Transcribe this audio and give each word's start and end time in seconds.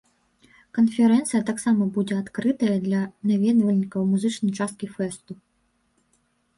Канферэнцыя 0.77 1.41
таксама 1.49 1.83
будзе 1.99 2.17
адкрытая 2.23 2.75
для 2.87 3.01
наведвальнікаў 3.29 4.01
музычнай 4.11 4.51
часткі 4.61 4.95
фэсту. 4.99 5.33